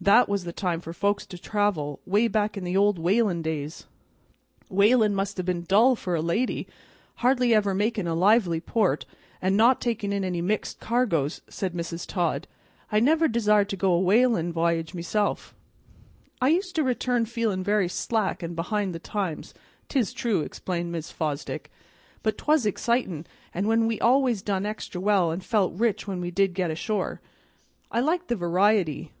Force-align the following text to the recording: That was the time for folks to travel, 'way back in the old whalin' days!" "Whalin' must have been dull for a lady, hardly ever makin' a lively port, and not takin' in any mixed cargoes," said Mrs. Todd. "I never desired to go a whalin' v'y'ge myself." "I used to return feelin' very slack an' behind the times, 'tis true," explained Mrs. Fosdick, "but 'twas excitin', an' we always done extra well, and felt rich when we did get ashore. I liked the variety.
That 0.00 0.28
was 0.28 0.42
the 0.42 0.52
time 0.52 0.80
for 0.80 0.92
folks 0.92 1.26
to 1.26 1.38
travel, 1.38 2.00
'way 2.04 2.28
back 2.28 2.56
in 2.56 2.64
the 2.64 2.76
old 2.76 2.98
whalin' 2.98 3.42
days!" 3.42 3.86
"Whalin' 4.68 5.14
must 5.14 5.36
have 5.36 5.46
been 5.46 5.62
dull 5.64 5.94
for 5.96 6.14
a 6.16 6.20
lady, 6.20 6.66
hardly 7.16 7.54
ever 7.54 7.74
makin' 7.74 8.06
a 8.06 8.14
lively 8.14 8.60
port, 8.60 9.06
and 9.42 9.56
not 9.56 9.80
takin' 9.80 10.12
in 10.12 10.24
any 10.24 10.40
mixed 10.40 10.80
cargoes," 10.80 11.42
said 11.48 11.74
Mrs. 11.74 12.06
Todd. 12.06 12.48
"I 12.90 13.00
never 13.00 13.28
desired 13.28 13.68
to 13.70 13.76
go 13.76 13.92
a 13.92 13.98
whalin' 14.00 14.52
v'y'ge 14.52 14.94
myself." 14.94 15.54
"I 16.40 16.48
used 16.48 16.74
to 16.76 16.82
return 16.84 17.24
feelin' 17.26 17.62
very 17.62 17.88
slack 17.88 18.42
an' 18.42 18.54
behind 18.54 18.94
the 18.94 18.98
times, 19.00 19.52
'tis 19.88 20.12
true," 20.12 20.40
explained 20.40 20.92
Mrs. 20.94 21.12
Fosdick, 21.12 21.70
"but 22.22 22.38
'twas 22.38 22.66
excitin', 22.66 23.26
an' 23.52 23.86
we 23.86 24.00
always 24.00 24.42
done 24.42 24.64
extra 24.66 25.00
well, 25.00 25.30
and 25.30 25.44
felt 25.44 25.74
rich 25.74 26.06
when 26.06 26.20
we 26.20 26.30
did 26.32 26.54
get 26.54 26.70
ashore. 26.70 27.20
I 27.90 28.00
liked 28.00 28.28
the 28.28 28.36
variety. 28.36 29.12